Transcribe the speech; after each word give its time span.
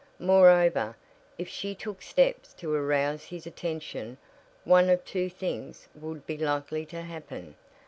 Moreover, 0.17 0.97
if 1.37 1.47
she 1.47 1.75
took 1.75 2.01
steps 2.01 2.55
to 2.55 2.73
arouse 2.73 3.25
his 3.25 3.45
attention 3.45 4.17
one 4.63 4.89
of 4.89 5.05
two 5.05 5.29
things 5.29 5.89
would 5.93 6.25
be 6.25 6.39
likely 6.39 6.87
to 6.87 7.03
happen. 7.03 7.53